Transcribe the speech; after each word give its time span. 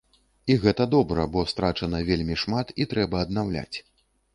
І 0.53 0.55
гэта 0.63 0.87
добра, 0.95 1.27
бо 1.37 1.45
страчана 1.53 2.03
вельмі 2.11 2.41
шмат, 2.45 2.77
і 2.83 2.93
трэба 2.97 3.25
аднаўляць. 3.29 3.77